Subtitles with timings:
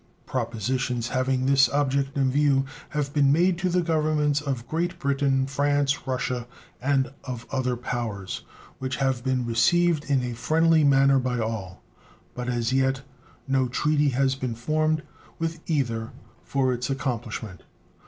[0.25, 5.45] Propositions having this object in view have been made to the Governments of Great Britain,
[5.45, 6.47] France, Russia,
[6.81, 8.41] and of other powers,
[8.79, 11.83] which have been received in a friendly manner by all,
[12.33, 13.03] but as yet
[13.47, 15.03] no treaty has been formed
[15.37, 16.09] with either
[16.43, 17.61] for its accomplishment.